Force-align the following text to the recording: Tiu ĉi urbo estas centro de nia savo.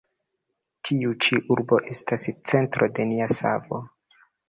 Tiu 0.89 1.11
ĉi 1.27 1.39
urbo 1.57 1.81
estas 1.93 2.27
centro 2.53 2.91
de 2.97 3.11
nia 3.15 3.33
savo. 3.41 3.87